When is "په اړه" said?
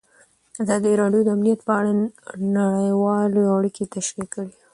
1.67-1.91